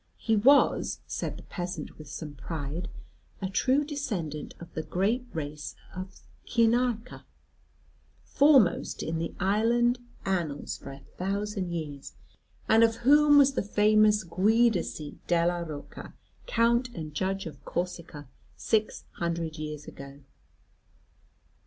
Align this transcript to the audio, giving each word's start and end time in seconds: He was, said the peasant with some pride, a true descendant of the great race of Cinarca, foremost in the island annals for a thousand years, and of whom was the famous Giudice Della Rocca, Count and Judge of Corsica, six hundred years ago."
He 0.17 0.35
was, 0.35 1.01
said 1.05 1.37
the 1.37 1.43
peasant 1.43 1.99
with 1.99 2.09
some 2.09 2.33
pride, 2.33 2.89
a 3.39 3.47
true 3.47 3.83
descendant 3.85 4.55
of 4.59 4.73
the 4.73 4.81
great 4.81 5.27
race 5.31 5.75
of 5.95 6.21
Cinarca, 6.47 7.23
foremost 8.23 9.03
in 9.03 9.19
the 9.19 9.35
island 9.39 9.99
annals 10.25 10.75
for 10.75 10.89
a 10.91 11.03
thousand 11.19 11.71
years, 11.71 12.13
and 12.67 12.83
of 12.83 12.95
whom 13.05 13.37
was 13.37 13.53
the 13.53 13.61
famous 13.61 14.23
Giudice 14.25 15.19
Della 15.27 15.63
Rocca, 15.63 16.15
Count 16.47 16.89
and 16.95 17.13
Judge 17.13 17.45
of 17.45 17.63
Corsica, 17.63 18.27
six 18.57 19.03
hundred 19.19 19.59
years 19.59 19.85
ago." 19.85 20.21